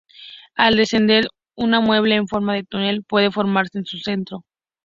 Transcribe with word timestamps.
Al 0.55 0.77
descender, 0.77 1.27
una 1.55 1.79
nube 1.79 2.15
en 2.15 2.27
forma 2.27 2.55
de 2.55 2.63
túnel 2.63 3.03
puede 3.03 3.29
formarse 3.29 3.77
en 3.77 3.85
su 3.85 3.99
centro. 3.99 4.43